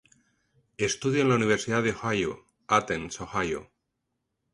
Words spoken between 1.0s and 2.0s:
en la Universidad de